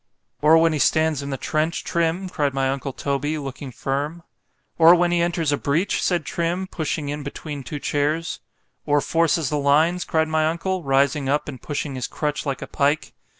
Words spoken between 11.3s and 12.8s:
and pushing his crutch like a